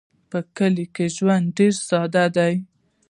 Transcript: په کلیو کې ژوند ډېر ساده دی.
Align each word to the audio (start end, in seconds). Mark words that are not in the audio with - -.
په 0.29 0.39
کلیو 0.57 0.91
کې 0.95 1.05
ژوند 1.15 1.45
ډېر 1.57 1.73
ساده 1.87 2.25
دی. 2.35 2.53